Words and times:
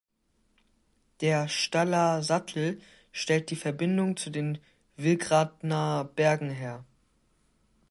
Der 1.19 1.47
"Staller 1.47 2.23
Sattel" 2.23 2.81
stellt 3.11 3.51
die 3.51 3.55
Verbindung 3.55 4.17
zu 4.17 4.31
den 4.31 4.57
Villgratner 4.97 6.05
Bergen 6.15 6.49
her. 6.49 6.83